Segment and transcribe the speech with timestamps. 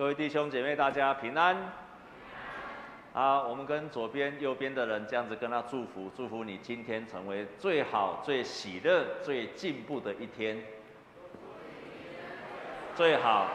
[0.00, 1.54] 各位弟兄姐妹，大家平安。
[3.12, 10.56] 好，我们跟左边、右边的人这样子跟他祝福，祝福你今天成为最好、最喜乐、最进步的一天。
[12.94, 13.46] 最好、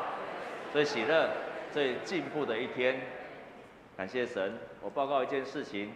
[0.71, 1.31] 最喜乐、
[1.71, 3.02] 最进步的一天。
[3.98, 4.54] 感谢神。
[4.82, 5.94] 我报告一件事情：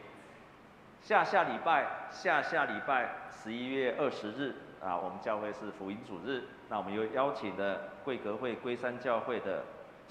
[0.99, 6.41] 下下礼拜、下下礼拜十一月二十日啊，我们教会是福音主日。
[6.69, 9.63] 那我们又邀请了贵格会龟山教会的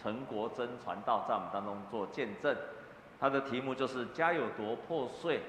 [0.02, 2.56] 陈国珍传道在我们当中做见证。
[3.20, 5.42] 他的题目就是“家有多破碎，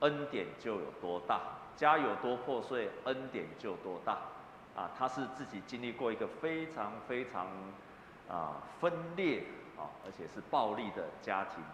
[0.00, 1.38] 恩典就有多大；
[1.76, 4.18] 家有多破碎，恩典就多大。”
[4.76, 7.46] 啊，他是自己经历过一个非常非常
[8.28, 9.44] 啊分裂
[9.78, 11.64] 啊，而且是暴力的家庭。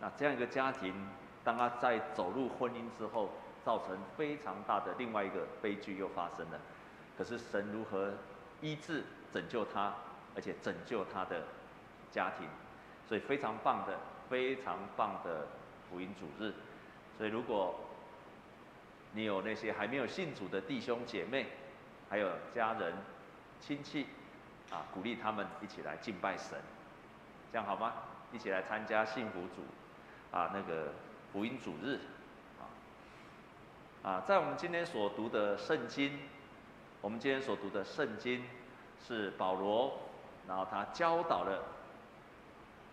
[0.00, 0.94] 那这样一个家庭，
[1.42, 3.30] 当他在走入婚姻之后，
[3.64, 6.60] 造成非常大的另外一个悲剧又发生了。
[7.18, 8.12] 可是神如何
[8.60, 9.92] 医治、拯救他，
[10.36, 11.42] 而且拯救他的
[12.12, 12.46] 家庭，
[13.08, 13.98] 所以非常棒的。
[14.28, 15.46] 非常棒的
[15.88, 16.52] 福音主日，
[17.16, 17.78] 所以如果
[19.12, 21.46] 你有那些还没有信主的弟兄姐妹，
[22.10, 22.92] 还有家人、
[23.60, 24.08] 亲戚，
[24.72, 26.58] 啊，鼓励他们一起来敬拜神，
[27.52, 27.92] 这样好吗？
[28.32, 30.92] 一起来参加幸福主，啊，那个
[31.32, 32.00] 福音主日，
[32.58, 32.66] 啊，
[34.02, 36.18] 啊，在我们今天所读的圣经，
[37.00, 38.42] 我们今天所读的圣经
[39.06, 40.00] 是保罗，
[40.48, 41.62] 然后他教导了。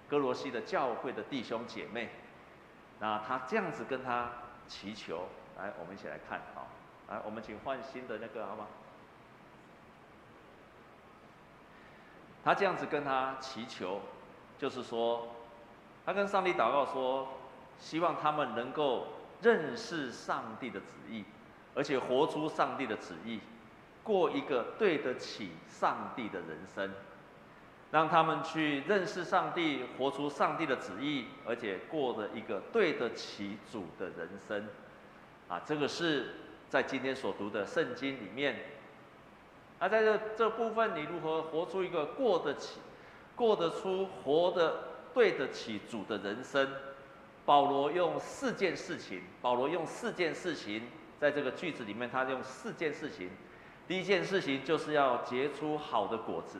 [0.10, 2.10] 歌罗西的教会的弟兄姐妹，
[3.00, 4.30] 那他这样子跟他
[4.68, 6.68] 祈求，来，我们一起来看啊，
[7.10, 8.68] 来，我们请换新的那个好吗？
[12.44, 14.02] 他这样子跟他祈求，
[14.60, 15.30] 就是说，
[16.06, 17.28] 他跟上帝祷告说，
[17.80, 19.08] 希望他们能够
[19.42, 21.24] 认识上帝的旨意，
[21.74, 23.40] 而且活出上帝的旨意，
[24.04, 26.94] 过一个对得起上帝的人生。
[27.94, 34.68] 让他们去认识上帝，活出上帝的旨意，而且过的一个对得起主的人生，
[35.48, 36.32] 啊，这个是
[36.68, 38.56] 在今天所读的圣经里面。
[39.80, 42.80] 那在这这部分，你如何活出一个过得起、
[43.36, 46.68] 过得出、活得对得起主的人生？
[47.46, 50.82] 保罗用四件事情，保罗用四件事情，
[51.20, 53.30] 在这个句子里面，他用四件事情。
[53.88, 56.58] 第一件事情就是要结出好的果子。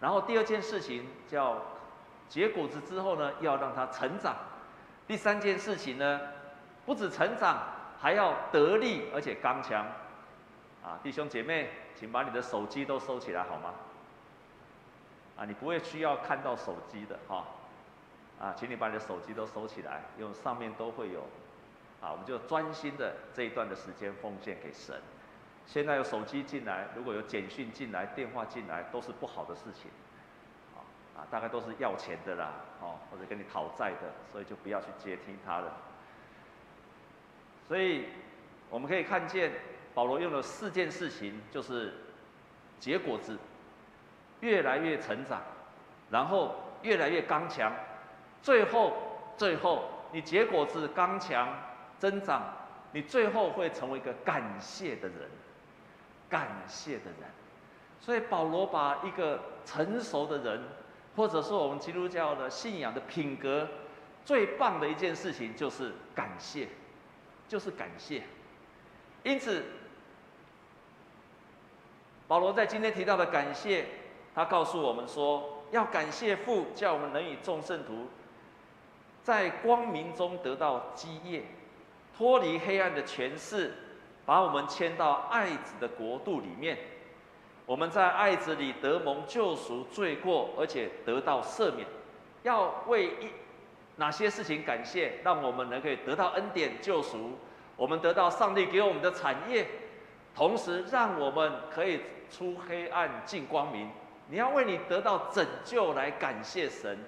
[0.00, 1.60] 然后第二件事情叫
[2.28, 4.36] 结果子之后呢，要让它成长。
[5.06, 6.20] 第三件事情呢，
[6.84, 7.62] 不止成长，
[8.00, 9.86] 还要得力而且刚强。
[10.84, 13.74] 啊，弟兄姐妹，请把你的手机都收起来好吗？
[15.36, 17.44] 啊，你不会需要看到手机的哈。
[18.40, 21.22] 啊，请你把你的手机都收起来，因为上面都会有。
[22.00, 24.94] 啊，我们就专心的这一段的时间奉献给神。
[25.68, 29.90] 现在有手机进来，如果有简讯进来、电话进来，都是不好的事情，
[31.14, 35.76] 啊，大概都是要钱的啦，哦，或者跟你讨债的，所以就不要去接听他了。
[37.68, 38.06] 所以
[38.70, 39.52] 我们可以看见
[39.92, 41.92] 保罗用了四件事情，就是
[42.80, 43.38] 结果子，
[44.40, 45.42] 越来越成长，
[46.10, 47.70] 然后越来越刚强，
[48.40, 48.96] 最后
[49.36, 51.46] 最后你结果子刚强
[51.98, 52.54] 增长，
[52.92, 55.28] 你最后会成为一个感谢的人。
[56.28, 57.30] 感谢的人，
[58.00, 60.60] 所以保罗把一个成熟的人，
[61.16, 63.66] 或者说我们基督教的信仰的品格，
[64.24, 66.68] 最棒的一件事情就是感谢，
[67.48, 68.22] 就是感谢。
[69.24, 69.64] 因此，
[72.26, 73.86] 保罗在今天提到的感谢，
[74.34, 78.06] 他告诉我们说，要感谢父，叫我们能与众圣徒
[79.22, 81.42] 在光明中得到基业，
[82.16, 83.74] 脱离黑暗的权势。
[84.28, 86.76] 把我们迁到爱子的国度里面，
[87.64, 91.88] 我们在爱子里得蒙救赎、罪过，而且得到赦免。
[92.42, 93.30] 要为一
[93.96, 95.14] 哪些事情感谢？
[95.24, 97.38] 让我们能够得到恩典救赎，
[97.74, 99.66] 我们得到上帝给我们的产业，
[100.34, 103.90] 同时让我们可以出黑暗进光明。
[104.28, 106.98] 你要为你得到拯救来感谢神，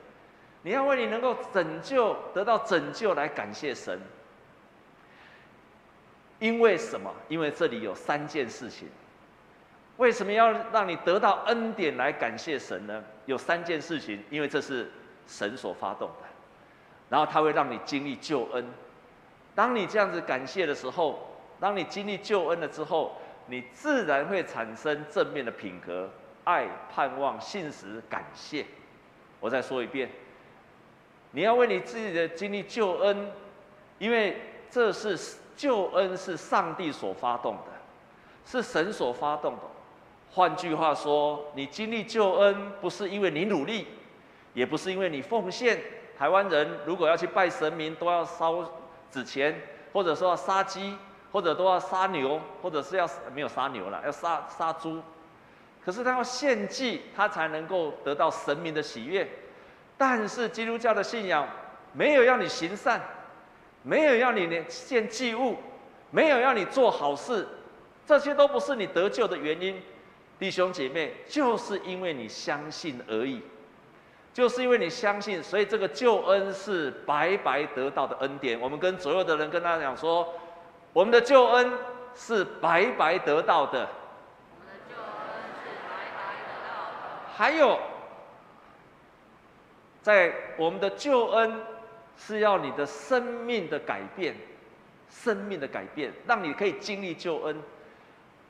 [0.63, 4.01] 你要为你能够拯救得到拯救来感谢神。
[6.41, 7.15] 因为什么？
[7.29, 8.89] 因为这里有三件事情。
[9.99, 13.05] 为什么要让你得到恩典来感谢神呢？
[13.27, 14.91] 有三件事情，因为这是
[15.27, 16.27] 神所发动的，
[17.11, 18.65] 然后他会让你经历救恩。
[19.55, 26.09] 当你这样子感谢的时候，当你经历救恩了之后，你自然会产生正面的品格：
[26.45, 28.65] 爱、盼望、信实、感谢。
[29.39, 30.09] 我再说一遍，
[31.33, 33.31] 你要为你自己的经历救恩，
[33.99, 34.41] 因为
[34.71, 35.19] 这是。
[35.61, 37.65] 救恩是上帝所发动的，
[38.47, 39.61] 是神所发动的。
[40.33, 43.87] 换句话说，你经历救恩不是因为你努力，
[44.55, 45.79] 也不是因为你奉献。
[46.17, 48.65] 台湾人如果要去拜神明，都要烧
[49.11, 49.61] 纸钱，
[49.93, 50.97] 或者说要杀鸡，
[51.31, 55.03] 或者都要杀牛，或者是要没有杀牛了，要杀杀猪。
[55.85, 59.29] 可是他要献祭，他才能够得到神明的喜悦。
[59.99, 61.47] 但是基督教的信仰
[61.93, 62.99] 没有要你行善，
[63.83, 65.57] 没有要你献祭物，
[66.11, 67.47] 没有要你做好事，
[68.07, 69.81] 这些都不是你得救的原因。
[70.39, 73.43] 弟兄姐妹，就是因为你相信而已。
[74.33, 78.59] 就是因为你相信，所以这个救恩是白白得到的恩典。
[78.61, 80.33] 我们跟左右的人跟他讲说，
[80.93, 81.73] 我们的救恩
[82.15, 83.89] 是白白得到的。
[84.55, 86.95] 我们的救恩是白白得到的。
[87.37, 87.79] 还有，
[90.01, 91.61] 在我们的救恩
[92.27, 94.37] 是要你的生命的改变，
[95.09, 97.57] 生命的改变，让你可以经历救恩。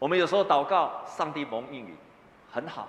[0.01, 1.97] 我们有时候祷告，上帝蒙应允，
[2.51, 2.89] 很好，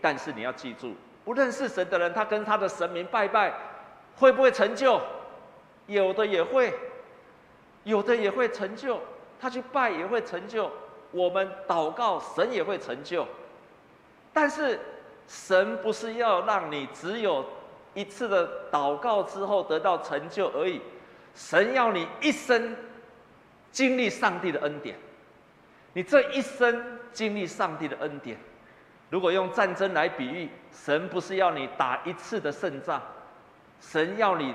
[0.00, 0.94] 但是你要记住。
[1.26, 3.52] 不认识神的人，他跟他的神明拜拜，
[4.16, 4.98] 会不会成就？
[5.86, 6.72] 有的也会，
[7.84, 8.98] 有的也会成就。
[9.38, 10.70] 他去拜也会成就。
[11.10, 13.26] 我们祷告，神也会成就。
[14.32, 14.80] 但是，
[15.28, 17.44] 神不是要让你只有
[17.94, 20.80] 一次的祷告之后得到成就而已，
[21.34, 22.74] 神要你一生
[23.70, 24.96] 经历上帝的恩典。
[25.92, 28.38] 你这一生经历上帝的恩典。
[29.10, 32.98] 如果用战争来比喻，神不是要你打一次的胜仗，
[33.78, 34.54] 神要你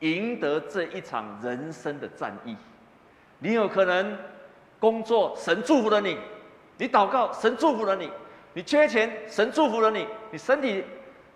[0.00, 2.56] 赢得这一场人生的战役。
[3.38, 4.16] 你有可能
[4.80, 6.16] 工作，神祝福了你；
[6.78, 8.08] 你祷告，神祝福了你；
[8.54, 10.82] 你缺钱，神祝福了你；你身体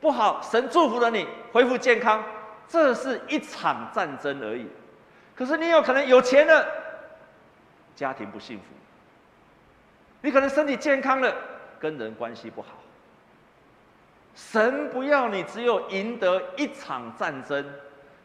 [0.00, 2.22] 不好，神祝福了你，恢复健康。
[2.66, 4.66] 这是一场战争而已。
[5.34, 6.66] 可是你有可能有钱了，
[7.96, 8.64] 家庭不幸福；
[10.20, 11.34] 你可能身体健康了。
[11.80, 12.68] 跟人关系不好，
[14.34, 17.64] 神不要你只有赢得一场战争，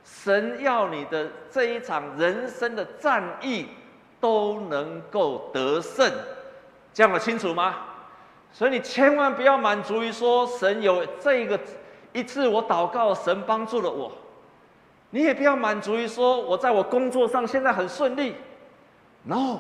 [0.03, 3.69] 神要你的这一场人生的战役
[4.19, 6.11] 都能够得胜，
[6.93, 7.77] 这样我清楚吗？
[8.55, 11.59] 所以你千万不要满足于说神有这个
[12.13, 14.09] 一次我祷告，神帮助了我，
[15.09, 18.33] 你也不要满足于说我在我工作上现在很顺利
[19.23, 19.59] ，no，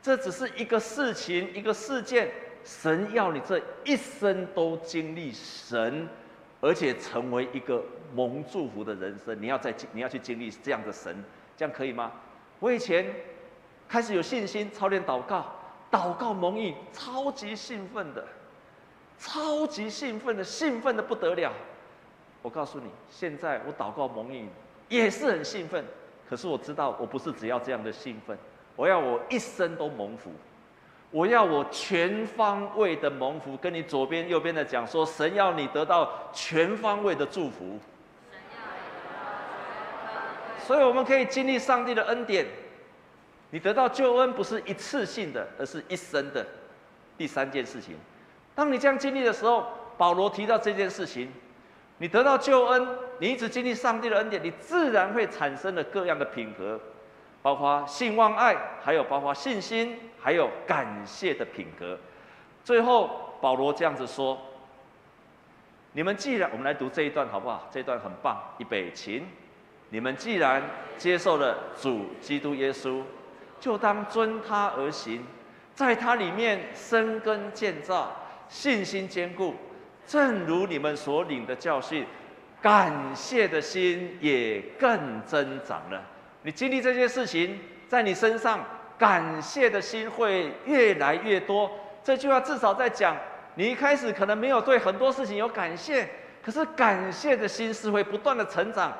[0.00, 2.30] 这只是一个事情，一个事件。
[2.62, 6.08] 神要你这一生都经历神，
[6.60, 7.80] 而且成为一个
[8.12, 9.40] 蒙祝福的人生。
[9.40, 11.24] 你要在你要去经历这样的神，
[11.56, 12.10] 这样可以吗？
[12.58, 13.06] 我以前
[13.88, 15.46] 开始有信心操练祷告，
[15.90, 18.24] 祷告蒙应，超级兴奋的，
[19.18, 21.52] 超级兴奋的，兴奋的不得了。
[22.42, 24.48] 我告诉你，现在我祷告蒙应
[24.88, 25.84] 也是很兴奋，
[26.28, 28.36] 可是我知道我不是只要这样的兴奋，
[28.76, 30.30] 我要我一生都蒙福。
[31.12, 37.78] 我要我全方位的蒙福，跟你左边右边的讲说，神要你得到全方位的祝福。
[40.58, 42.44] 所以我们可以经历上帝的恩典。
[43.56, 46.46] 你得到救恩不是一次性的，而是一生的。
[47.16, 47.96] 第三件事情，
[48.54, 49.66] 当你这样经历的时候，
[49.96, 51.32] 保罗提到这件事情，
[51.96, 52.86] 你得到救恩，
[53.18, 56.78] 你一直经历上帝的恩典，你自然会产生了各样的品格。
[57.40, 61.98] 包括信望爱，还有包括信心，还有感谢的品格。
[62.62, 64.38] 最后，保罗这样子说
[65.96, 66.50] ：“你们既然……
[66.52, 67.66] 我们来读这一段好不好？
[67.70, 69.24] 这一段很棒，预备起。
[69.88, 70.62] 你们既然
[70.98, 73.00] 接受了主基督耶稣，
[73.58, 75.24] 就当遵他而行，
[75.74, 78.14] 在他里面生根建造，
[78.48, 79.54] 信心坚固，
[80.06, 82.06] 正如你们所领的教训，
[82.60, 86.02] 感谢的心也更增长了。”
[86.42, 87.58] 你经历这些事情，
[87.88, 88.64] 在你身上
[88.96, 91.70] 感谢的心会越来越多。
[92.04, 93.16] 这句话至少在讲，
[93.56, 96.08] 你一开始可能没有对很多事情有感谢，
[96.40, 98.96] 可是感谢的心是会不断的成长，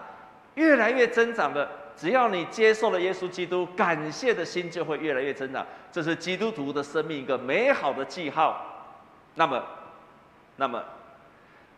[0.54, 1.70] 越来越增长的。
[1.96, 5.66] 只要你接受了耶稣基督，感谢的心就会越来越增长。
[5.90, 8.62] 这是基督徒的生命一个美好的记号。
[9.34, 9.62] 那么，
[10.56, 10.82] 那么，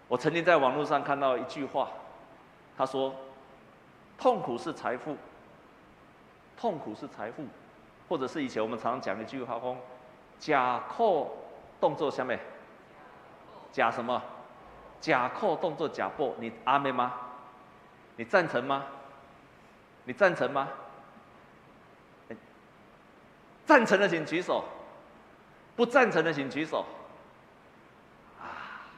[0.08, 1.88] 我曾经在网络上看到一句话，
[2.76, 3.14] 他说
[4.18, 5.16] ：“痛苦是财富。”
[6.58, 7.44] 痛苦是财富，
[8.08, 9.76] 或者是以前我们常常讲一句话说
[10.40, 11.36] ：“假扣
[11.80, 12.40] 动作下面，
[13.70, 14.20] 假什么？
[15.00, 17.14] 假扣动作假破。”你阿妹吗？
[18.16, 18.84] 你赞成吗？
[20.08, 20.66] 你赞成吗？
[23.66, 24.64] 赞成的请举手，
[25.76, 26.82] 不赞成的请举手。
[28.40, 28.88] 啊，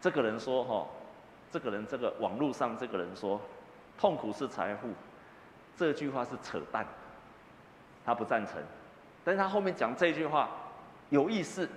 [0.00, 0.86] 这个人说：“哈，
[1.50, 3.38] 这个人这个网络上这个人说，
[3.98, 4.88] 痛苦是财富。”
[5.76, 6.86] 这句话是扯淡，
[8.06, 8.54] 他不赞成。
[9.22, 10.48] 但是他后面讲这句话
[11.10, 11.68] 有意思，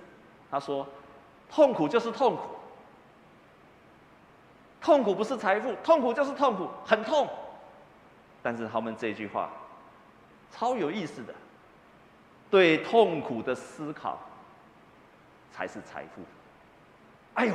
[0.50, 0.88] 他说
[1.50, 2.42] ：“痛苦就是痛苦，
[4.80, 7.28] 痛苦不是财富，痛苦就是痛苦，很痛。
[8.46, 9.50] 但是他们这句话
[10.52, 11.34] 超有意思的，
[12.48, 14.20] 对痛苦的思考
[15.50, 16.22] 才是财富。
[17.34, 17.54] 哎呦，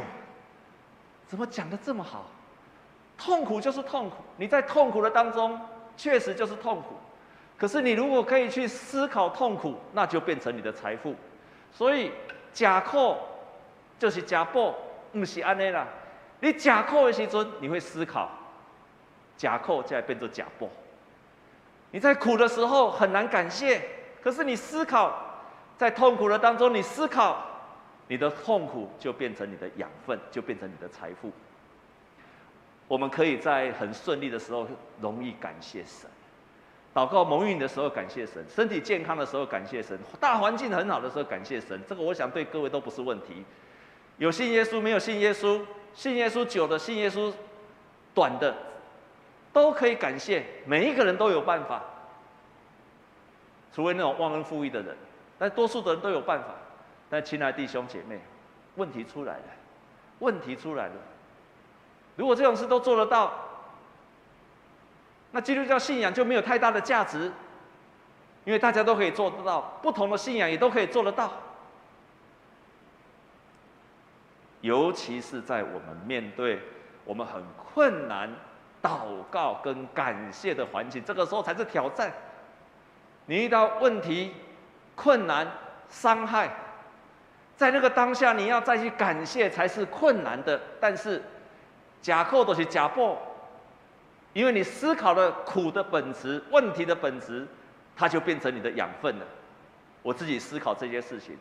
[1.25, 2.25] 怎么讲得这么好？
[3.17, 5.57] 痛苦就是痛苦，你在痛苦的当中
[5.95, 6.95] 确实就是痛苦。
[7.57, 11.15] 可是你如果可以去思考痛苦，那就变成你的财富。
[11.71, 12.11] 所以
[12.51, 13.15] 假苦
[13.97, 14.75] 就是假报，
[15.13, 15.87] 不是安尼啦。
[16.41, 18.29] 你假苦的时阵，你会思考，
[19.37, 20.67] 假苦才会变成假报。
[21.91, 23.81] 你在苦的时候很难感谢，
[24.21, 25.13] 可是你思考，
[25.77, 27.45] 在痛苦的当中，你思考，
[28.07, 31.29] 你的痛苦就变成你的养分，就变成你的财富。
[32.87, 34.67] 我们可以在很顺利的时候
[35.01, 36.09] 容易感谢神，
[36.93, 41.81] 祷告蒙应的时候感谢神，身体健康的时候感谢神，大环境很好的时候感谢神。
[41.87, 43.43] 这个我想对各位都不是问题。
[44.17, 45.61] 有信耶稣没有信耶稣，
[45.93, 47.33] 信耶稣久的，信耶稣
[48.13, 48.55] 短的。
[49.53, 51.81] 都可以感谢，每一个人都有办法，
[53.73, 54.95] 除非那种忘恩负义的人，
[55.37, 56.47] 但多数的人都有办法。
[57.09, 58.19] 但亲爱的弟兄姐妹，
[58.75, 59.43] 问题出来了，
[60.19, 60.93] 问题出来了。
[62.15, 63.33] 如果这种事都做得到，
[65.31, 67.31] 那基督教信仰就没有太大的价值，
[68.45, 71.33] 因为大家都可以做得到，不同的信仰也都可以做得到。
[74.61, 76.61] 尤其是在我们面对
[77.03, 77.43] 我们很
[77.73, 78.29] 困难。
[78.81, 82.11] 祷告跟感谢的环境，这个时候才是挑战。
[83.25, 84.33] 你遇到问题、
[84.95, 85.47] 困难、
[85.89, 86.49] 伤害，
[87.55, 90.59] 在那个当下，你要再去感谢才是困难的。
[90.79, 91.21] 但是
[92.01, 93.17] 假扣都是假破，
[94.33, 97.47] 因为你思考了苦的本质、问题的本质，
[97.95, 99.25] 它就变成你的养分了。
[100.01, 101.37] 我自己思考这些事情，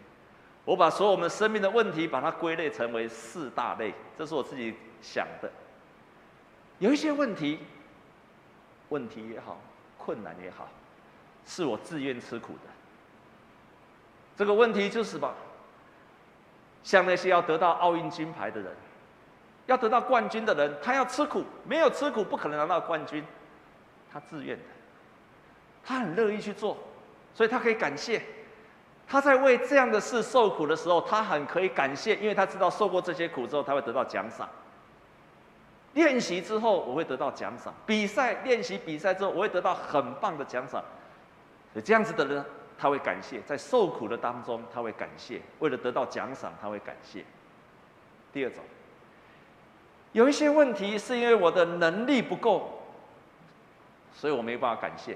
[0.67, 5.51] 我把所有我们生命的问题，把它归类成为四大类，这是我自己想的。
[6.81, 7.61] 有一些问题，
[8.89, 9.61] 问题也好，
[9.97, 10.67] 困难也好，
[11.47, 12.71] 是我自愿吃苦的。
[14.37, 15.35] 这个问题就是吧，
[16.83, 18.73] 像那些要得到奥运金牌的人，
[19.67, 23.23] 要得到冠军的人，他要吃苦，没有吃苦不可能拿到冠军，
[24.11, 24.65] 他自愿的，
[25.85, 26.79] 他很乐意去做，
[27.35, 28.23] 所以他可以感谢。
[29.07, 34.49] 他在为这样的事受苦的时候，他很可以感谢，因为他知道受过这些苦之后，他会得到奖赏。
[35.95, 40.83] 练习之后，我会得到奖赏；比赛练习比赛之后，我会得到很棒的奖赏。
[41.85, 42.45] 这样子的人，
[42.79, 47.25] 他会感谢，在受苦的当中，他会感谢；为了得到奖赏，他会感谢。
[48.33, 48.63] 第二种，
[50.13, 52.83] 有一些问题是因为我的能力不够，
[54.15, 55.13] 所以我没办法感谢，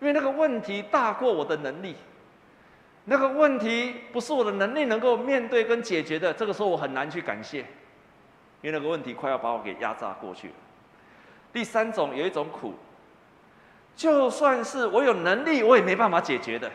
[0.00, 1.96] 因为那个问题大过我的能力，
[3.06, 7.64] 那个问题不是我的能力能够面对跟解决的，这个时候我很难去感谢。
[8.62, 10.54] 因为那个问题快要把我给压榨过去了。
[11.52, 12.74] 第三种，有一种苦，
[13.96, 16.70] 就算是我有能力，我也没办法解决的。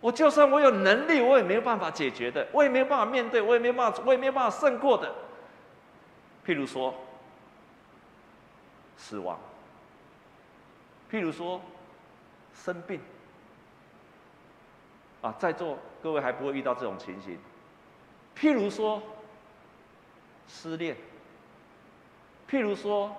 [0.00, 5.14] 我就算我有能力，我也没有办法解决的，我也没有办法面对，我也没有办法，我也没有办法胜过的。
[6.44, 6.94] 譬如说，
[8.96, 9.36] 死亡；
[11.10, 11.60] 譬如说，
[12.52, 13.00] 生病。
[15.20, 17.38] 啊，在座各位还不会遇到这种情形。
[18.36, 19.00] 譬如说。
[20.48, 20.96] 失恋，
[22.50, 23.14] 譬如说，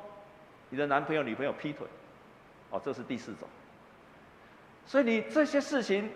[0.69, 1.85] 你的男朋友、女朋友劈腿，
[2.71, 3.47] 哦，这是第四种。
[4.85, 6.09] 所以你这些事情，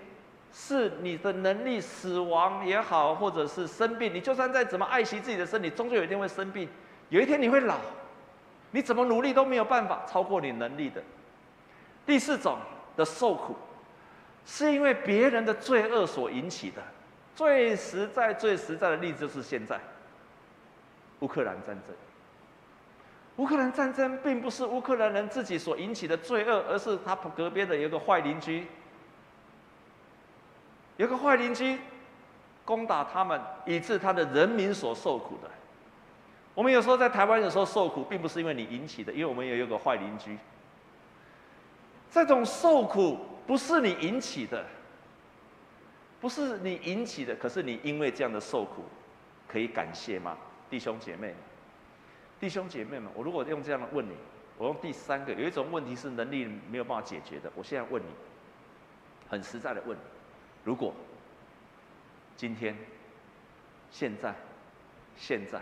[0.51, 6.67] 是你的能力，死亡也好，或者是生病，你就算再怎么爱惜自己的身体，终究有一天会生病，
[7.09, 7.77] 有一天你会老，
[8.71, 11.03] 你怎么努力都没有办法超过你能力的。
[12.05, 12.57] 第四种
[12.97, 13.55] 的受苦，
[14.45, 16.81] 是因为别人的罪恶所引起的。
[17.35, 19.79] 最实在、最实在的例子就是现在。
[21.23, 21.95] 乌克兰战争，
[23.37, 28.67] 乌克兰战争并不是乌克兰人自己所引起的罪恶，而是他隔壁的有个坏邻居，
[30.97, 31.79] 有个坏邻居
[32.65, 35.49] 攻打他们，以致他的人民所受苦的。
[36.53, 40.37] 我们有时候在台湾有时候受苦，并不是因为你引起的，因为我们也有个坏邻居。
[42.11, 44.65] 这种受苦不是你引起的，
[46.19, 48.83] 不是你引起的，可是你因为这样的受苦，
[49.47, 50.37] 可以感谢吗？
[50.73, 51.35] 弟兄姐妹，
[52.39, 54.15] 弟兄姐妹们，我如果用这样的问你，
[54.57, 57.51] 我用第三个，有一种问题是能力没有办法解决的。
[57.55, 58.07] 我现在问你，
[59.29, 60.01] 很实在的问你，
[60.63, 60.91] 如果
[62.35, 62.75] 今天、
[63.91, 64.33] 现在、
[65.15, 65.61] 现在，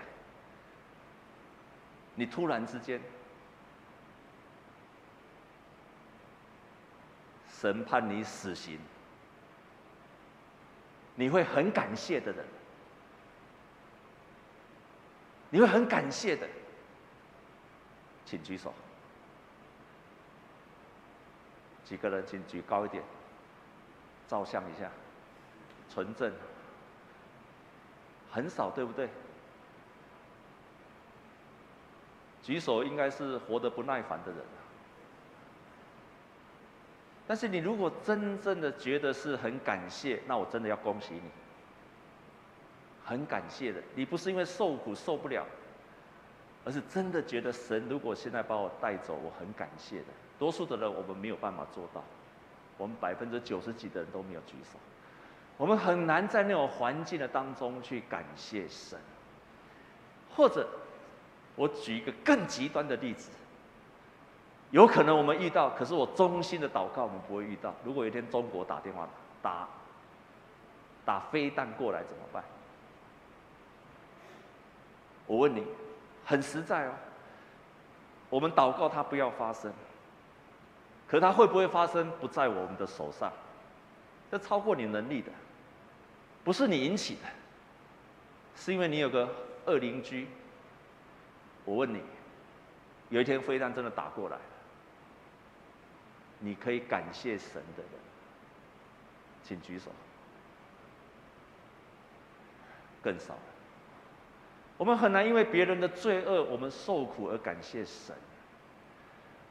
[2.16, 3.02] 你突然之间，
[7.50, 8.80] 审判你死刑，
[11.16, 12.46] 你会很感谢的人。
[15.52, 16.48] 你会很感谢的，
[18.26, 18.74] 请举手。
[21.84, 23.04] 几个人，请举高一点，
[24.28, 24.90] 照相一下，
[25.90, 26.34] 纯正。
[28.32, 29.10] 很少，对不对？
[32.42, 34.40] 举手应该是活得不耐烦的人。
[37.28, 41.30] 但是你如果真正的觉得是很感谢，那我真的要恭喜你。
[43.12, 45.46] 很感谢的，你不是因为受苦受不了，
[46.64, 50.06] 而是真的觉得神如果现在把我带走，我很感谢的。
[50.40, 52.02] 多数的人我们没有办法做到，
[52.78, 54.80] 我们百分之九十几的人都没有举手。
[55.58, 58.98] 我们很难在那种环境的当中去感谢神，
[60.34, 60.66] 或者
[61.58, 63.30] 我举一个更极端的例子，
[64.70, 67.76] 有可能我们遇到，可是我衷心的祷告，我们不会遇到。
[67.84, 69.06] 如果有一天中国打电话
[69.42, 69.68] 打
[71.06, 72.42] 打飞弹过来怎么办？
[75.32, 75.66] 我问你，
[76.26, 76.94] 很实在哦，
[78.30, 79.72] 我们祷告它不要发生，
[81.08, 83.32] 可它会不会发生不在我们的手上，
[84.30, 85.32] 这超过你能力的。
[86.44, 87.22] 不是你引起的，
[88.58, 89.34] 是因为你有个
[89.68, 90.28] 恶邻居。
[91.64, 92.02] 我问你，
[93.08, 94.38] 有一天飞弹真的打过来，
[96.40, 97.92] 你可以感谢神的人，
[99.46, 99.92] 请举手。
[103.02, 103.40] 更少了。
[104.82, 108.16] 我们很难因为别人的罪恶，我们受苦而感谢神。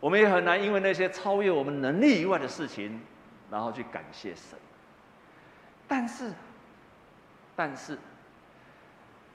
[0.01, 3.01] 我们也很难因为那些超越我们能力以外的事情，
[3.49, 4.59] 然后去感谢神。
[5.87, 6.33] 但是。
[7.55, 7.97] 但是，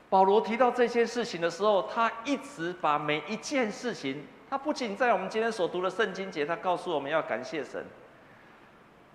[0.09, 7.85] 保罗提到这些事情的时候，他一直把每一件事情，他不仅在我们今天所读的圣经节，他告诉我们要感谢神，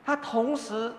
[0.02, 0.90] 他同时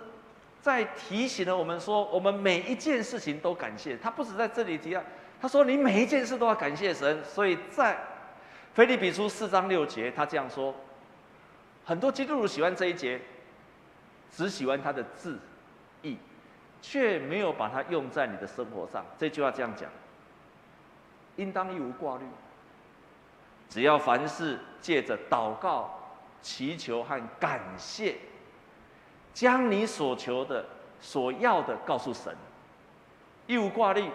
[0.61, 3.97] 在提醒了我们说，我们每一件事情都感谢。
[3.97, 5.01] 他不止在这里提到，
[5.41, 7.23] 他说你每一件事都要感谢神。
[7.25, 7.97] 所以在
[8.73, 10.73] 腓立比书四章六节，他这样说，
[11.83, 13.19] 很多基督徒喜欢这一节，
[14.31, 15.39] 只喜欢他的字
[16.03, 16.17] 义。
[16.83, 19.05] 却没有把它用在你的生活上。
[19.15, 19.87] 这句话这样讲：
[21.35, 22.23] 应当一无挂虑，
[23.69, 25.93] 只要凡事借着祷告、
[26.41, 28.15] 祈求和感谢，
[29.31, 30.65] 将你所求的、
[30.99, 32.35] 所要的告诉神。
[33.45, 34.09] 一无挂虑，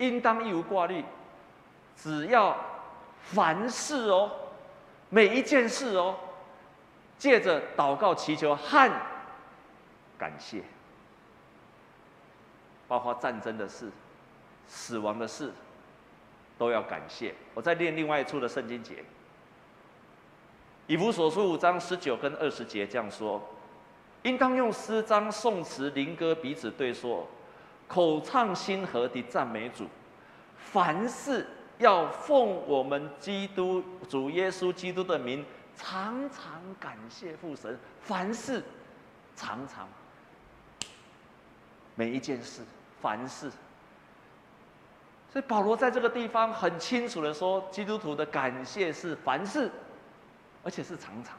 [0.00, 1.04] 应当一无挂虑，
[1.94, 2.56] 只要
[3.22, 4.30] 凡事哦，
[5.10, 6.16] 每一件事哦，
[7.16, 8.90] 借着祷告、祈求和
[10.18, 10.62] 感谢。
[12.88, 13.88] 包括战争的事、
[14.66, 15.52] 死亡的事，
[16.58, 17.32] 都要感谢。
[17.54, 19.04] 我再念另外一处的圣经节，
[20.88, 23.40] 以弗所书五章十九跟二十节这样说：
[24.22, 27.28] 应当用诗章、颂词、灵歌彼此对说，
[27.90, 29.88] 口唱心和的赞美主。
[30.56, 31.44] 凡事
[31.78, 37.76] 要奉我们基督主耶稣基督的名，常常感谢父神。
[38.00, 38.62] 凡事，
[39.34, 39.88] 常常，
[41.96, 42.62] 每一件事。
[43.02, 43.50] 凡事，
[45.32, 49.70] 所以保罗在这个地方很清楚的说，基督徒的感谢是凡事，
[50.62, 51.34] 而且是常常。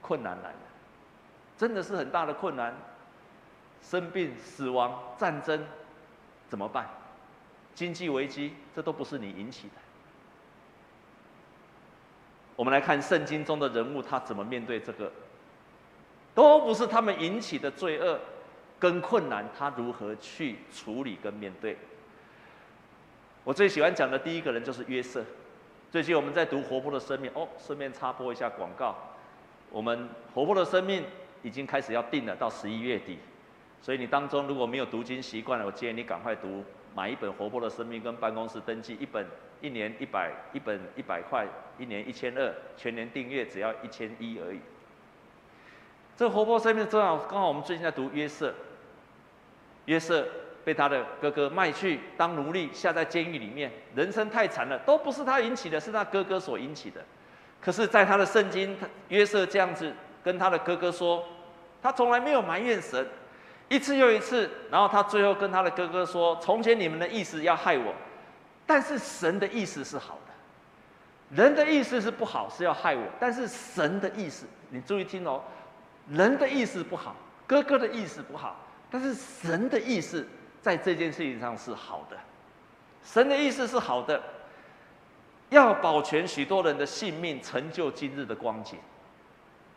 [0.00, 0.58] 困难来了，
[1.58, 2.72] 真的是很大的困难，
[3.90, 5.64] 生病、死亡、战争，
[6.48, 6.88] 怎么办？
[7.74, 9.74] 经济危机，这都不是你引起的。
[12.56, 15.12] 我们来看圣经中的人物，他怎么面对这个，
[16.34, 18.18] 都不是他们引起的罪恶。
[18.76, 21.78] 跟困难，他如何去处理跟面对？
[23.42, 25.24] 我最喜欢讲的第一个人就是约瑟。
[25.90, 28.94] 最近我们在读《活泼的生命》，哦，顺便插播一下广告。
[29.70, 29.98] 我们
[30.34, 31.02] 《活泼的生命》
[31.42, 33.18] 已经开始要订了，到十一月底。
[33.84, 39.26] 所以你当中如果没有读经习惯了，我建议你赶快读，买一本《活泼的生命》跟办公室登记一本，
[39.60, 41.46] 一年一百，一本一百块，
[41.78, 44.60] 一年一千二，全年订阅只要一千一而已。
[46.16, 48.54] 这《活泼生命》正好刚好我们最近在读约瑟。
[49.84, 50.26] 约瑟
[50.64, 57.04] 被他的哥哥卖去当奴隶，下在监狱里面，人生太惨了，都不是他引起的，是他哥哥所引起的。
[57.60, 58.74] 可是，在他的圣经，
[59.08, 59.92] 约瑟这样子
[60.22, 61.22] 跟他的哥哥说，
[61.82, 63.06] 他从来没有埋怨神，
[63.68, 64.50] 一次又一次。
[64.70, 67.94] 然后他最后跟他的哥哥说：“从前你们的意思要害我，
[68.66, 71.36] 但是神的意思是好的。
[71.36, 75.42] 人的意思是不好，是要害我，但是神的意思，你注意听哦，
[76.08, 78.56] 人的意思不好，哥哥的意思不好。”
[78.90, 80.24] 但是神的意思
[80.62, 82.16] 在这件事情上是好的，
[83.02, 84.22] 神的意思是好的，
[85.50, 88.78] 要保全许多人的性命，成就今日的光景。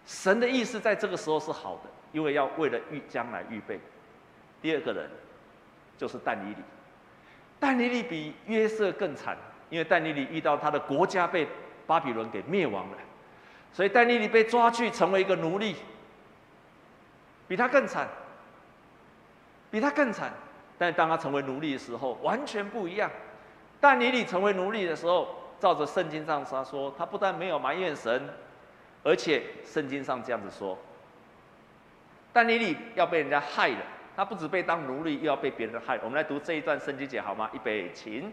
[0.05, 3.79] 神的意思在这个时候是好的，因为要为了预将来预备。
[4.59, 5.07] 第二个人
[5.95, 6.63] 就是但以理，
[7.59, 9.37] 但以理比约瑟更惨，
[9.69, 11.47] 因为但尼里遇到他的国家被
[11.85, 12.97] 巴比伦给灭亡了，
[13.71, 15.75] 所以但尼里被抓去成为一个奴隶，
[17.47, 18.07] 比他更惨，
[19.69, 20.33] 比他更惨。
[20.79, 23.11] 但当他成为奴隶的时候，完全不一样。
[23.79, 28.27] 但尼里成为奴隶的时候，照着圣经上他说，他不但没有埋怨神，
[29.03, 30.75] 而且圣经上这样子说，
[32.37, 33.79] 但尼里要被人家害了，
[34.15, 35.99] 他不止被当奴隶，又要被别人害。
[36.03, 37.49] 我们来读这一段圣经节好吗？
[37.51, 38.31] 预备，请。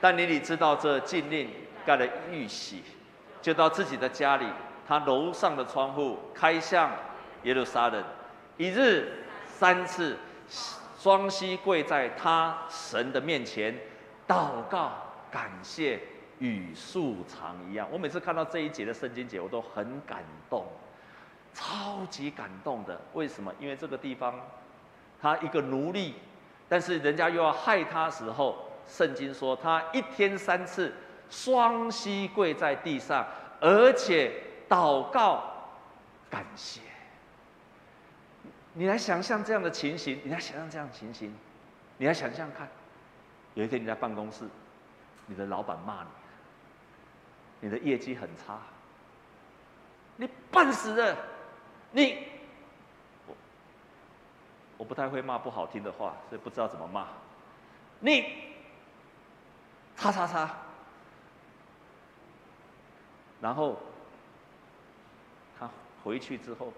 [0.00, 1.50] 但尼里知道这禁令
[1.84, 2.84] 盖了玉玺，
[3.42, 4.46] 就到自己的家里，
[4.86, 6.92] 他楼上的窗户开向
[7.42, 8.00] 耶路撒冷，
[8.56, 10.16] 一日三次，
[10.96, 13.76] 双膝跪在他神的面前，
[14.28, 14.92] 祷告
[15.28, 15.98] 感谢，
[16.38, 17.88] 与素常一样。
[17.90, 20.64] 我每次看到这一节的圣经节，我都很感动，
[21.58, 23.00] 超级感动的。
[23.14, 23.52] 为什么？
[23.58, 24.34] 因为这个地方，
[25.20, 26.14] 他一个奴隶，
[26.68, 28.64] 但是人家又要害他时候。
[28.86, 30.90] 圣经说，他一天三次
[31.28, 33.26] 双膝跪在地上，
[33.60, 34.32] 而且
[34.66, 35.44] 祷告
[36.30, 36.80] 感谢。
[38.72, 41.34] 你来想象这样的情形，你来想象这样的情形，
[41.98, 42.66] 你来想象看，
[43.52, 44.44] 有一天你在办公室，
[45.26, 46.08] 你的老板骂你，
[47.60, 48.58] 你的业绩很差，
[50.16, 51.14] 你笨死了，
[51.90, 52.26] 你，
[53.26, 53.36] 我，
[54.78, 57.08] 我不太会骂不好听的话，所以不知道怎么骂，
[58.00, 58.46] 你。
[60.00, 60.54] 叉叉叉，
[63.40, 63.76] 然后
[65.58, 65.68] 他
[66.04, 66.72] 回去之后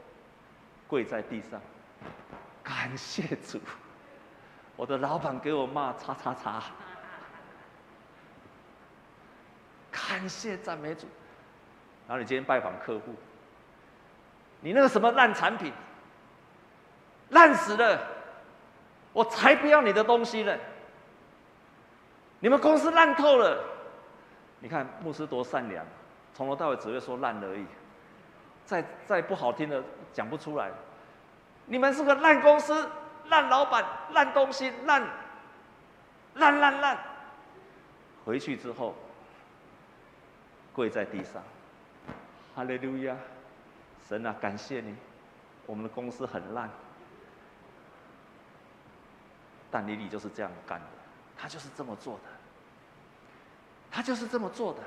[0.89, 1.61] 跪在地上，
[2.63, 3.61] 感谢主，
[4.75, 6.65] 我的老板给我骂叉叉叉，
[9.91, 11.07] 感谢赞美主。
[12.09, 13.15] 然后你今天拜访客户，
[14.61, 15.73] 你那个什么烂产品，
[17.31, 18.01] 烂死了，
[19.13, 20.57] 我才不要你的东西呢。
[22.41, 23.63] 你们公司烂透了！
[24.61, 25.85] 你看牧师多善良，
[26.35, 27.67] 从头到尾只会说烂而已，
[28.65, 30.71] 再再不好听的讲不出来。
[31.67, 32.91] 你们是个烂公司、
[33.29, 35.03] 烂老板、烂东西、烂
[36.35, 36.99] 烂烂烂。
[38.25, 38.95] 回去之后
[40.73, 41.43] 跪在地上，
[42.55, 43.17] 哈利路亚！
[44.11, 44.93] 神啊，感谢你，
[45.67, 46.69] 我们的公司很烂，
[49.71, 50.87] 但李李就是这样干的。
[51.39, 52.23] 他就是这么做的，
[53.89, 54.81] 他就是这么做的，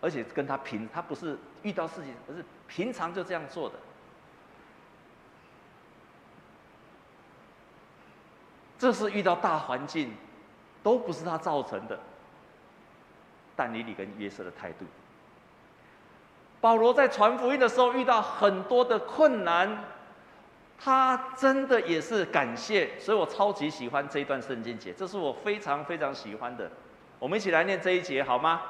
[0.00, 3.74] 而且跟他平，他不是遇到事情，而是平常就这样做的。
[8.78, 10.14] 这是遇到大环境，
[10.82, 12.00] 都不是他造成的。
[13.54, 14.86] 但李李跟约瑟的态度，
[16.66, 19.84] 保罗在传福音的时候遇到很多的困难。
[20.76, 26.68] 他真的也是感谢，所以我超级喜欢这一段圣经节，这是我非常非常喜欢的。
[27.20, 28.62] 我们一起来念这一节好吗？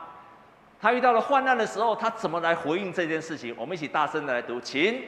[0.78, 3.54] 他遇到了患难的时候，他怎么来回应这件事情？
[3.58, 5.02] 我们一起大声的来读，请：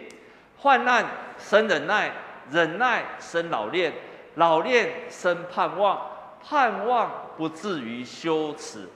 [0.57, 1.05] 患难
[1.37, 2.11] 生忍耐，
[2.51, 3.92] 忍耐生老练，
[4.37, 6.01] 老练生盼望，
[6.42, 8.88] 盼望不至于羞耻，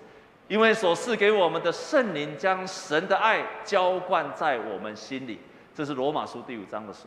[0.52, 5.40] 因为所赐给我们的圣灵将神的爱浇灌在我们心里。
[5.74, 7.06] 这是罗马书第五章的书。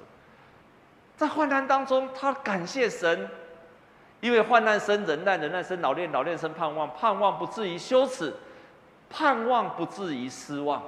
[1.15, 3.29] 在患难当中，他感谢神，
[4.19, 8.33] 因为患难生忍耐，忍耐生老练，老练生盼望，盼望不至于羞耻，
[9.11, 10.81] 盼望不至于失望。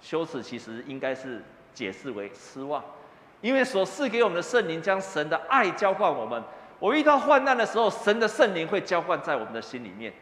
[0.00, 1.42] 羞耻其实应该是
[1.74, 2.80] 解释为失望，
[3.40, 6.40] 因为所赐给我们的圣灵将神的爱浇灌我们。
[6.78, 10.14] 我遇到患难的时候，神的圣灵会浇灌在我们的心里面。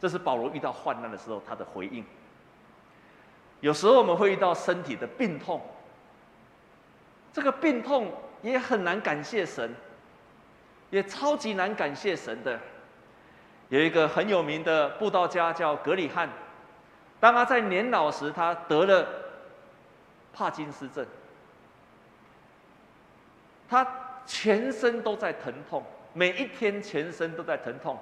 [0.00, 2.04] 这是保罗遇到患难的时候他的回应。
[3.60, 5.60] 有时候我们会遇到身体的病痛，
[7.32, 8.12] 这个病痛。
[8.42, 9.74] 也很难感谢神，
[10.90, 12.60] 也超级难感谢神的。
[13.70, 16.28] 有一个很有名的布道家叫格里翰，
[17.18, 19.08] 当他在年老时，他得了
[20.32, 21.04] 帕金斯症，
[23.68, 23.84] 他
[24.26, 25.82] 全身都在疼痛，
[26.12, 27.98] 每一天全身都在疼痛。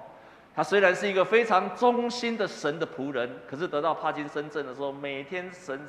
[0.55, 5.79] 他虽然是一个非常忠心的神的仆人，可是得到帕金森症的时候，每天神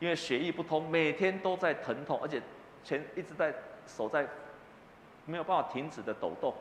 [0.00, 2.40] 因为血液不通，每天都在疼痛，而且
[2.82, 3.54] 全一直在。
[3.88, 4.26] 手在
[5.26, 6.52] 没有办法停止的抖动。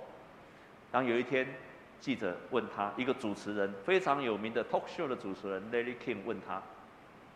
[0.91, 1.56] 然后有一天，
[2.00, 6.62] 记者问他，一个主持人非常有名的 talk show 的主持人 Larry King 问他，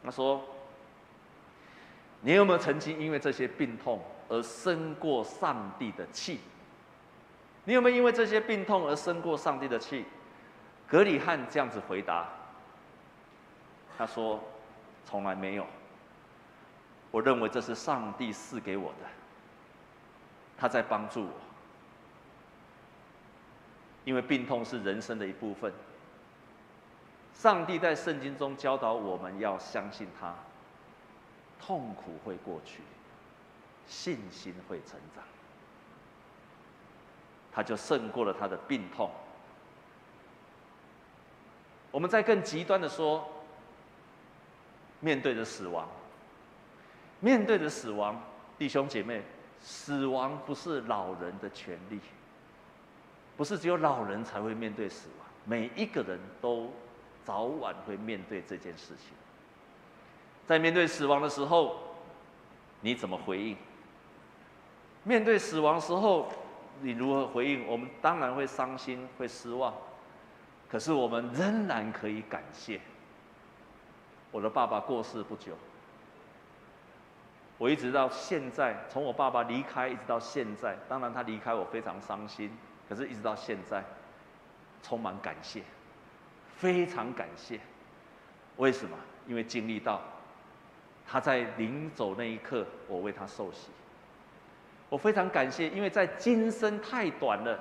[0.03, 0.43] 他说
[2.21, 6.39] ：“你有没有曾经因为这些病痛而生过上帝的气？
[7.69, 10.03] 你有没有因为这些病痛而生过上帝的气？”
[10.89, 12.27] 格里翰这样子回答，
[13.95, 14.43] 他说
[15.05, 15.67] ：“从来没有。
[17.11, 19.07] 我认为这是上帝赐给我的。”
[20.57, 21.33] 他在帮助我，
[24.03, 25.71] 因为病痛是人生的一部分。
[27.35, 30.33] 上帝在圣经中教导我们要相信他，
[31.61, 32.81] 痛苦会过去，
[33.85, 35.23] 信心会成长。
[37.51, 39.09] 他就胜过了他的病痛。
[41.91, 43.27] 我们再更极端的说，
[44.99, 45.87] 面对着死亡，
[47.19, 48.21] 面对着死亡，
[48.57, 49.23] 弟兄姐妹，
[49.59, 51.99] 死亡不是老人的权利，
[53.35, 56.71] 不是只有老人才会面对死亡，每一个人都
[57.25, 59.07] 早晚会面对这件事情。
[60.45, 61.77] 在面对死亡的时候，
[62.81, 63.57] 你怎么回应？
[65.03, 66.31] 面对死亡时候，
[66.81, 67.65] 你如何回应？
[67.67, 69.73] 我们当然会伤心，会失望。
[70.69, 72.79] 可是我们仍然可以感谢。
[74.31, 75.53] 我的爸爸过世不久，
[77.57, 82.51] 我一直到现在，从我爸爸离开一直到现在，当然他离开我非常伤心，
[82.87, 83.83] 可是一直到现在，
[84.83, 85.63] 充满感谢，
[86.55, 87.59] 非常感谢。
[88.57, 88.95] 为什么？
[89.27, 90.01] 因为经历到
[91.07, 93.69] 他在临走那一刻，我为他受洗。
[94.89, 97.57] 我非常感谢，因为在今生太短了，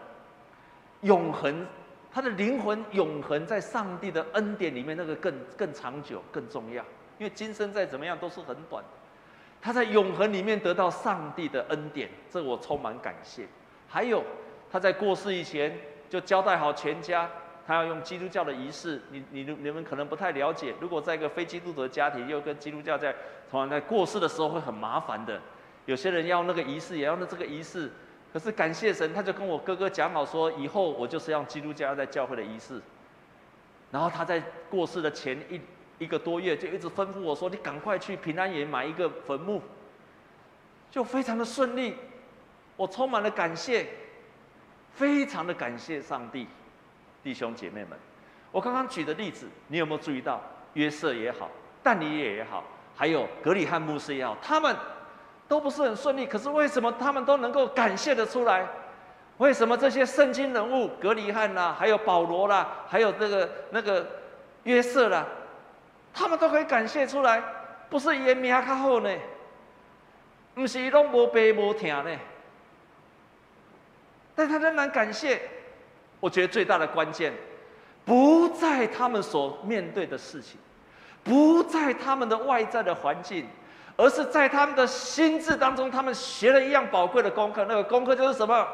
[1.03, 1.67] 永恒。
[2.11, 6.83] 他的灵魂永恒在上帝的恩典里面，那个更更长久、更重要。
[7.19, 8.83] 因为今生再怎么样都是很短，
[9.61, 13.47] 他在永恒里面得到上帝的恩典，这我充满感谢。
[13.87, 14.25] 还有
[14.73, 17.29] 他在过世以前就交代好全家，
[17.67, 19.03] 他要用基督教的仪式。
[19.11, 23.15] 你你你们可能不太了解，如果在一个非基督徒的家庭，又跟基督教在
[23.51, 25.39] 同样在过世的时候会很麻烦的。
[25.89, 27.91] 有些人要那个仪式，也要那这个仪式。
[28.31, 32.79] 可是感谢神，他就跟我哥哥讲好说，以后我就是要基督教在教会的仪式。
[33.91, 35.59] 然后他在过世的前一
[35.99, 39.63] 一个多月，就一直吩咐我说：“你赶快去平安园买一个坟墓。”
[40.93, 41.95] 就非常的顺利，
[42.77, 43.87] 我充满了感谢，
[44.93, 46.47] 非常的感谢上帝，
[47.23, 47.99] 弟兄姐妹们。
[48.53, 50.39] 我刚刚举的例子，你有没有注意到？
[50.75, 51.51] 约瑟也好，
[51.83, 52.63] 但以理也好，
[52.95, 54.77] 还有格里汉牧师也好，他们。
[55.49, 58.67] 都不是很顺利，可是为什么他们都能够感谢得出来？
[59.39, 64.07] 为什么这些圣经人物，格里翰啦，还有保罗啦，还有那个那个
[64.65, 65.27] 约瑟啦，
[66.13, 67.43] 他们都可以感谢出来？
[67.89, 69.11] 不是伊命较好呢？
[70.55, 72.19] 不是伊拢无病无痛呢？
[74.35, 75.41] 但他仍然感谢。
[76.21, 77.33] 我觉得最大的关键，
[78.05, 80.59] 不在他们所面对的事情，
[81.23, 83.47] 不在他们的外在的环境。
[83.99, 87.65] 而是在他们的心智当中，他们学了一样宝贵的功课。
[87.69, 88.67] 那个功课就是什么？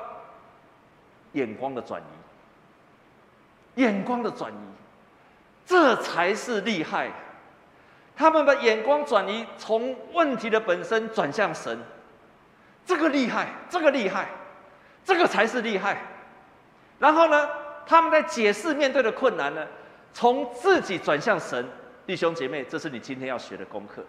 [1.33, 3.81] 眼光的转移。
[3.81, 4.57] 眼光的转移，
[5.65, 7.11] 这才是厉害。
[8.15, 11.77] 他们把眼光转移，从问题的本身转向神。
[12.85, 14.29] 这个厉害，这个厉害，
[15.07, 16.03] 这个才是厉害。
[16.99, 17.49] 然后呢，
[17.87, 19.67] 他们在解释面对的困难呢，
[20.13, 21.67] 从自己转向神。
[22.07, 24.05] 弟兄姐妹，这是你今天要学的功课。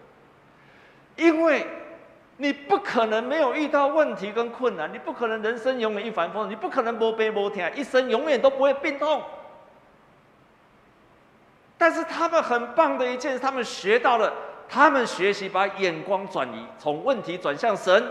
[1.16, 1.66] 因为
[2.36, 9.22] 你不可能没有遇到问题跟困难，你不可能人生永远一帆风顺，你不可能无病无痛，一生永远都不会病痛。
[11.78, 14.32] 但是他们很棒的一件事，他们学到了，
[14.68, 18.02] 他们学习把眼光转移，从问题转向神，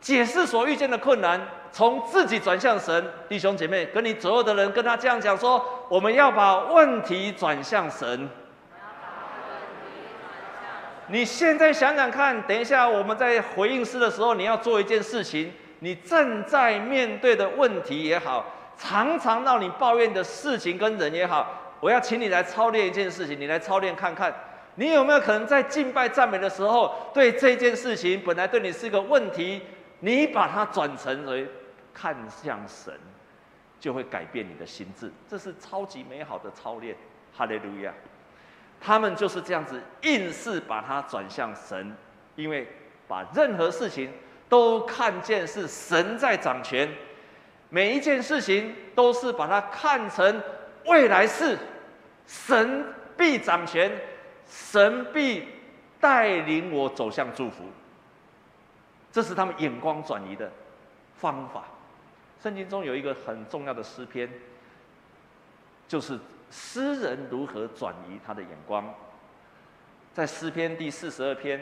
[0.00, 3.10] 解释所遇见的困难，从自己转向神。
[3.28, 8.28] 弟兄姐妹，跟你左右的人跟他这样讲说：我们要把问题转向神。
[11.08, 15.52] 你现在想想看，等一下我们在回应诗的时候，你要做一件事情。
[15.80, 18.46] 你正在面对的问题也好，
[18.78, 24.32] 常常让你抱怨的事情跟人也好，我要请你来操练一件事情，你来操练看看，
[24.76, 29.60] 你有没有可能在敬拜赞美的时候，对这件事情本来对你是一个问题，
[29.98, 31.48] 你把它转成为
[31.92, 32.94] 看向神，
[33.80, 35.10] 就会改变你的心智。
[35.28, 36.96] 这是超级美好的操练。
[37.34, 37.92] 哈利路亚。
[38.84, 41.96] 他们就是这样子，硬是把它转向神，
[42.34, 42.66] 因为
[43.06, 44.12] 把任何事情
[44.48, 46.92] 都看见是神在掌权，
[47.68, 50.42] 每一件事情都是把它看成
[50.86, 51.56] 未来式，
[52.26, 52.84] 神
[53.16, 53.92] 必掌权，
[54.48, 55.46] 神必
[56.00, 57.62] 带领我走向祝福，
[59.12, 60.50] 这是他们眼光转移的
[61.16, 61.64] 方法。
[62.42, 64.28] 圣经中有一个很重要的诗篇，
[65.86, 66.18] 就是。
[66.52, 68.94] 诗人如何转移他的眼光？
[70.12, 71.58] 在诗篇第四十二篇，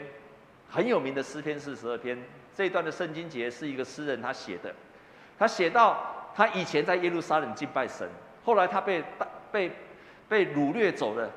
[0.69, 2.21] 很有名的诗篇四十二篇，
[2.53, 4.75] 这一段的圣经节是一个诗人他写的。
[5.39, 8.07] 他写到他以前在耶路撒冷敬拜神，
[8.43, 9.01] 后来他被
[9.49, 9.71] 被
[10.27, 11.31] 被掳掠走了，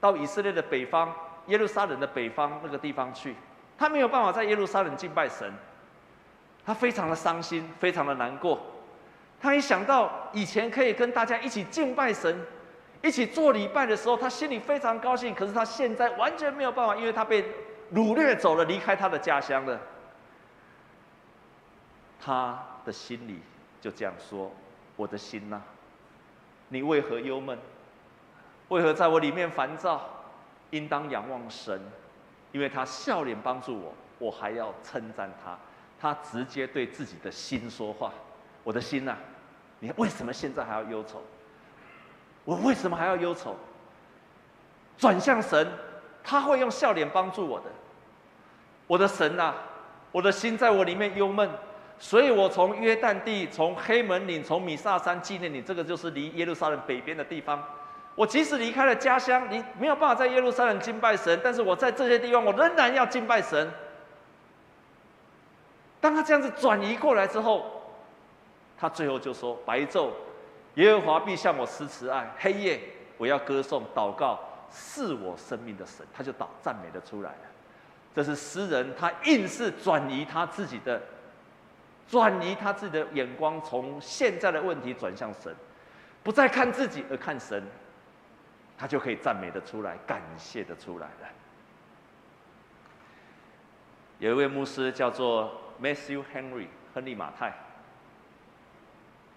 [0.00, 1.14] 到以色列的北方，
[1.46, 3.36] 耶路撒冷的北方那个地方去，
[3.78, 5.52] 他没有办法在耶路撒冷敬拜神，
[6.66, 8.60] 他非常的伤心，非常的难过。
[9.40, 12.36] 他一想到以前可以跟大家一起敬拜神，
[13.02, 15.34] 一起做礼拜的时候，他心里非常高兴。
[15.34, 17.44] 可是他现在完全没有办法，因为他被
[17.94, 19.80] 掳掠走了，离开他的家乡了。
[22.20, 23.40] 他的心里
[23.80, 24.52] 就这样说
[24.96, 25.62] ：“我的心呐、
[26.68, 27.56] 你为何忧闷？
[28.68, 30.08] 为何在我里面烦躁？
[30.70, 31.80] 应当仰望神，
[32.52, 35.56] 因为他笑脸帮助我，我还要称赞他。
[35.98, 38.12] 他直接对自己的心说话：
[38.62, 39.16] 我的心呐、
[39.80, 41.22] 你为什么现在还要忧愁？
[42.44, 43.56] 我为什么还要忧愁？
[44.96, 45.66] 转向神，
[46.24, 47.66] 他会用笑脸帮助我的。
[48.86, 49.56] 我的神呐、啊，
[50.10, 51.48] 我的心在我里面忧闷。”
[52.00, 57.60] 所以我从约旦地、从黑门岭、从米萨山纪念你，这个就是离耶路撒冷北边的地方。
[58.14, 63.68] 我即使离开了家乡，你没有办法在耶路撒冷敬拜神，但是我在这些地方，我仍然要敬拜神。
[66.00, 67.77] 当他这样子转移过来之后，
[68.78, 70.10] 他最后就说：“白昼，
[70.74, 72.80] 耶和华必向我施慈爱；黑夜，
[73.16, 74.38] 我要歌颂、祷告，
[74.70, 77.38] 是我生命的神。”他就祷赞美的出来了。
[78.14, 81.02] 这是诗人，他硬是转移他自己的。
[82.08, 85.54] 转移他自己的眼光，从现在的问题转向神，
[86.22, 87.62] 不再看自己而看神，
[88.78, 91.28] 他就可以赞美的出来，感谢的出来了。
[94.20, 97.52] 有一位牧师叫做 Matthew Henry 亨利马太，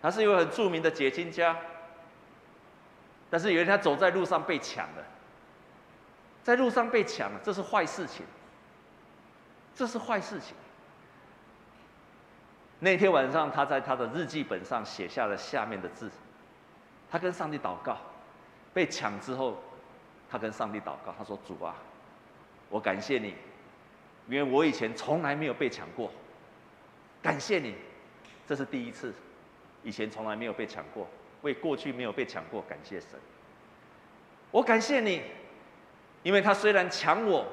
[0.01, 1.57] 他是一位很著名的解经家，
[3.29, 5.05] 但是有一天他走在路上被抢了，
[6.43, 8.25] 在路上被抢了，这是坏事情，
[9.75, 10.55] 这是坏事情。
[12.79, 16.09] 那天晚上，他在他的日记本上写下了下面的字。
[17.11, 17.97] 他跟上帝祷告，
[18.73, 19.61] 被抢之后，
[20.29, 21.75] 他跟上帝祷告，他说：“主啊，
[22.69, 23.35] 我感谢你，
[24.27, 26.11] 因为我以前从来没有被抢过。
[27.21, 27.75] 感谢你，
[28.47, 29.13] 这是第一次，
[29.83, 31.07] 以前从来没有被抢过，
[31.41, 33.09] 为过去没有被抢过感谢神。
[34.51, 35.21] 我感谢你，
[36.23, 37.45] 因为他虽然抢我，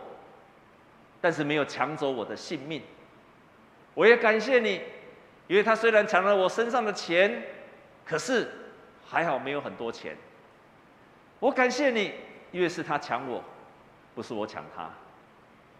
[1.20, 2.82] 但是没有抢走我的性命。
[3.94, 4.80] 我也感谢你。”
[5.48, 7.42] 因为他虽然抢了我身上的钱，
[8.04, 8.50] 可是
[9.06, 10.14] 还好没有很多钱。
[11.40, 12.12] 我感谢你，
[12.52, 13.42] 因为是他抢我，
[14.14, 14.90] 不是我抢他。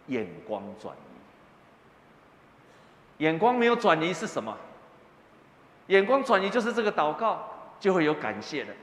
[0.07, 0.95] 眼光转
[3.19, 4.57] 移，眼光没有转移是什么？
[5.89, 7.47] 眼光转移就是这个祷告
[7.79, 8.73] 就会有感谢的。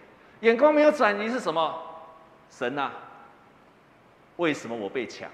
[0.40, 1.82] 眼光没有转移是什么？
[2.50, 2.92] 神啊，
[4.36, 5.30] 为什么我被抢？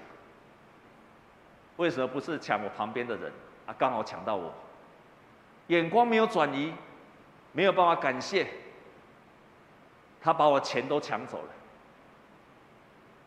[1.77, 3.31] 为什么不是抢我旁边的人
[3.65, 3.75] 啊？
[3.77, 4.53] 刚好抢到我。
[5.67, 6.71] 眼光没有转移，
[7.51, 8.47] 没有办法感谢，
[10.21, 11.49] 他把我钱都抢走了。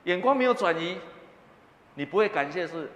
[0.05, 0.99] 眼光没有转移，
[1.95, 2.89] 你不会感谢是，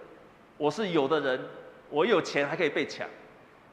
[0.56, 1.44] 我是有的人，
[1.88, 3.08] 我有钱还可以被抢。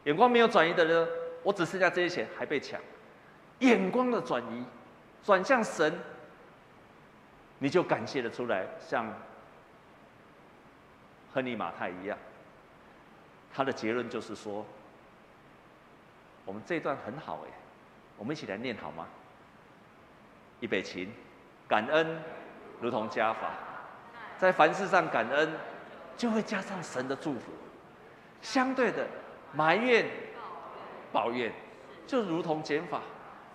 [0.05, 1.07] 眼光没有转移的人，
[1.43, 2.79] 我只剩下这些钱还被抢。
[3.59, 4.63] 眼光的转移，
[5.23, 5.93] 转向神，
[7.59, 9.07] 你就感谢的出来，像
[11.33, 12.17] 亨利马太一样，
[13.53, 14.65] 他的结论就是说。
[16.45, 17.51] 我们这一段很好哎，
[18.17, 19.05] 我们一起来念好吗？
[20.61, 21.09] 预备起，
[21.67, 22.23] 感恩
[22.79, 23.51] 如同加法，
[24.37, 25.51] 在凡事上感恩，
[26.15, 27.51] 就会加上神的祝福。
[28.41, 29.05] 相对的，
[29.51, 30.05] 埋怨、
[31.11, 31.51] 抱怨，
[32.05, 33.01] 就如同减法，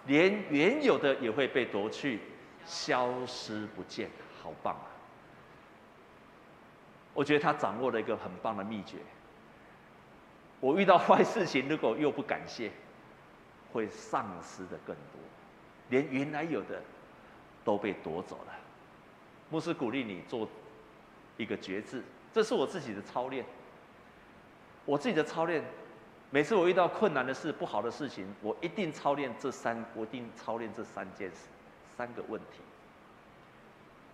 [0.07, 2.21] 连原有的也会被夺去，
[2.65, 4.11] 消失不见。
[4.43, 4.91] 好棒啊！
[7.15, 8.97] 我觉得他掌握了一个很棒的秘诀。
[10.59, 12.73] 我遇到坏事情，如果又不感谢，
[13.73, 15.21] 会丧失的更多，
[15.91, 16.83] 连原来有的
[17.65, 18.53] 都被夺走了。
[19.49, 20.49] 牧师鼓励你做
[21.37, 23.45] 一个决志，这是我自己的操练。
[24.85, 25.63] 我自己的操练，
[26.35, 31.37] 每次我遇到困难的事、不好的事情，我一定操练这三，我一定操练这三件事、
[31.95, 32.61] 三个问题。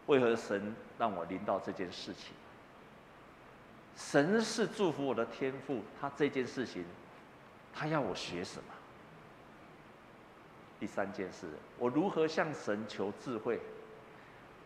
[0.07, 2.33] 为何神让我临到这件事情？
[3.97, 6.85] 神是祝福我的天赋，他这件事情，
[7.73, 8.65] 他要我学什么？
[10.81, 11.47] 第三件事，
[11.79, 13.61] 我如何向神求智慧？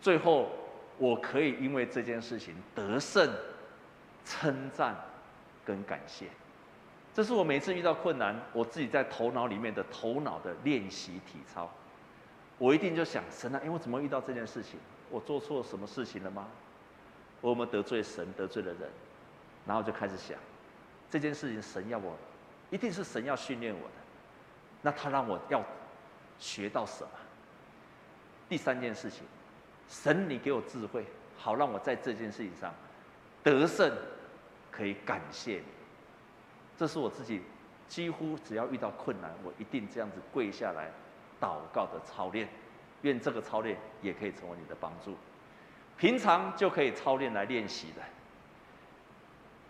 [0.01, 0.51] 最后，
[0.97, 3.31] 我可以因为这件事情得胜、
[4.24, 4.97] 称赞
[5.66, 6.29] 跟感谢。
[7.15, 11.71] 这是我每次遇到困难，我自己在头脑里面的头脑的练习体操。
[12.59, 14.79] 我一定就想神啊，因为我怎么遇到这件事情？
[15.11, 16.49] 我做错什么事情了吗？
[17.41, 18.89] 我有没有得罪神、得罪了人？
[19.67, 20.39] 然后就开始想，
[21.11, 22.17] 这件事情神要我，
[22.71, 23.95] 一定是神要训练我的。
[24.81, 25.63] 那他让我要
[26.39, 27.11] 学到什么？
[28.49, 29.23] 第三件事情，
[29.89, 31.05] 神你给我智慧，
[31.37, 32.73] 好让我在这件事情上
[33.43, 33.93] 得胜，
[34.71, 35.65] 可以感谢你。
[36.77, 37.43] 这是我自己
[37.89, 40.91] 几乎只要遇到困难，我一定这样子跪下来
[41.41, 42.49] 祷告的操练。
[43.03, 45.16] 愿这个操练也可以成为你的帮助。
[45.99, 48.03] 平常就可以操练来练习的。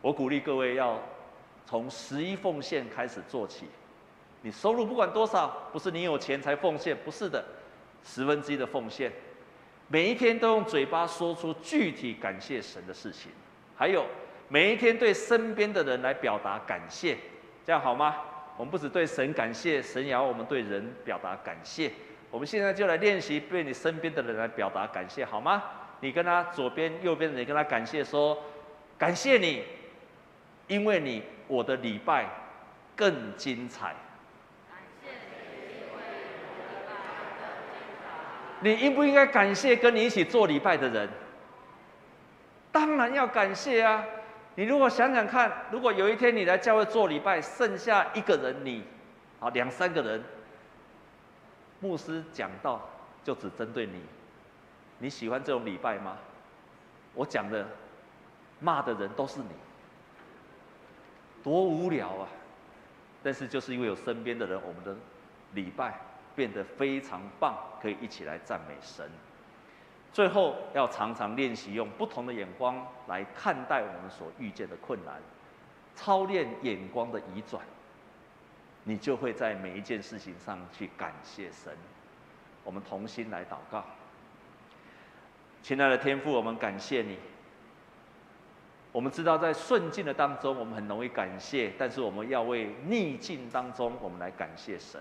[0.00, 1.00] 我鼓励各位要
[1.64, 3.66] 从十一奉献开始做起。
[4.42, 7.44] 你收入不管多少，不是你有钱才奉献，不是的，
[8.04, 9.12] 十分之一的奉献，
[9.88, 13.30] 每一天都用嘴巴说出具体感谢神的事情，
[13.76, 14.04] 还有
[14.52, 17.16] 每一天对身边的人来表达感谢，
[17.64, 18.16] 这样好吗？
[18.58, 21.90] 我们不只对神感谢，神也要我们对人表达感谢。
[22.30, 25.62] 我们现在就来练习对你身边的人来表达感谢，好吗？
[26.00, 28.38] 你跟他左边、右边的人跟他感谢说，
[28.98, 29.64] 感谢你，
[30.66, 32.26] 因为你我的礼拜
[32.94, 33.94] 更精彩。
[38.60, 41.08] 你应不应该感谢跟你一起做礼拜的人？
[42.70, 44.04] 当然要感谢啊！
[44.54, 48.84] 你如果想想看，如果有一天你来教会做礼拜，剩下一个人你，
[49.40, 50.22] 啊两三个人，
[51.80, 52.80] 牧师讲到
[53.24, 54.02] 就只针对你，
[54.98, 56.18] 你喜欢这种礼拜吗？
[57.14, 57.66] 我讲的
[58.60, 59.48] 骂的人都是你，
[61.42, 62.28] 多无聊啊！
[63.22, 64.96] 但是就是因为有身边的人，我们的
[65.54, 65.98] 礼拜。
[66.34, 69.06] 变得非常棒，可以一起来赞美神。
[70.12, 75.14] 最后要常常练习用不同的眼光来看待我们所遇见的困难，
[75.94, 77.62] 操练眼光的移转，
[78.84, 81.72] 你就会在每一件事情上去感谢神。
[82.62, 83.84] 我们同心来祷告，
[85.62, 87.18] 亲爱的天父，我们感谢你。
[88.92, 95.00] 我们知道在顺境的当中，我们很容易感谢，但是我们要为逆境当中，我们来感谢神。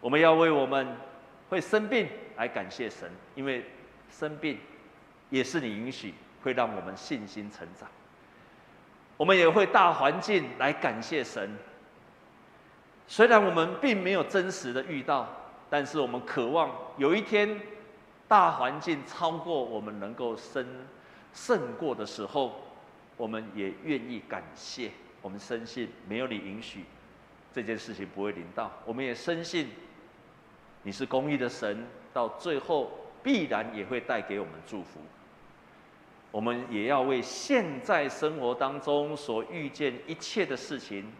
[0.00, 0.96] 我们要为我们
[1.50, 3.64] 会生病来感谢神，因为
[4.10, 4.58] 生病
[5.30, 7.88] 也是你允许，会让我们信心成长。
[9.16, 11.56] 我们也会大环境来感谢神，
[13.06, 15.28] 虽然我们并没有真实的遇到，
[15.70, 17.60] 但是我们渴望有一天
[18.26, 20.66] 大环境超过我们能够胜
[21.32, 22.60] 胜过的时候，
[23.16, 24.90] 我们也愿意感谢。
[25.22, 26.84] 我们深信没有你允许
[27.52, 29.68] 这件事情不会临到，我们也深信。
[30.82, 35.00] 你是公义的神，到最后必然也会带给我们祝福。
[36.30, 41.10] 我们也要为现在生活当中所遇见一切的事情，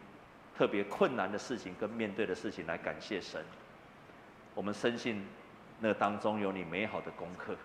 [0.56, 3.42] 特别困难的事情跟面对的事情来感谢神。
[4.54, 5.24] 我们深信
[5.80, 7.56] 那当中有你美好的功课。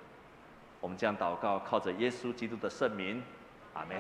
[0.80, 3.22] 我们将祷告，靠着耶稣基督的圣名，
[3.74, 3.98] 阿门。